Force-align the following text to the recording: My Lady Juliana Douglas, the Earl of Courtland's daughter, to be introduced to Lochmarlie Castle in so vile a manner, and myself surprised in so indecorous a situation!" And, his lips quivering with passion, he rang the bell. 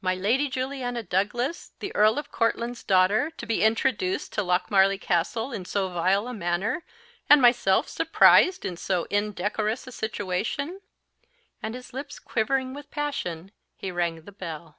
My 0.00 0.14
Lady 0.14 0.48
Juliana 0.48 1.02
Douglas, 1.02 1.72
the 1.80 1.94
Earl 1.94 2.18
of 2.18 2.32
Courtland's 2.32 2.82
daughter, 2.82 3.30
to 3.36 3.44
be 3.44 3.62
introduced 3.62 4.32
to 4.32 4.42
Lochmarlie 4.42 4.96
Castle 4.98 5.52
in 5.52 5.66
so 5.66 5.90
vile 5.90 6.26
a 6.28 6.32
manner, 6.32 6.82
and 7.28 7.42
myself 7.42 7.86
surprised 7.86 8.64
in 8.64 8.78
so 8.78 9.04
indecorous 9.10 9.86
a 9.86 9.92
situation!" 9.92 10.80
And, 11.62 11.74
his 11.74 11.92
lips 11.92 12.18
quivering 12.18 12.72
with 12.72 12.90
passion, 12.90 13.52
he 13.76 13.90
rang 13.92 14.22
the 14.22 14.32
bell. 14.32 14.78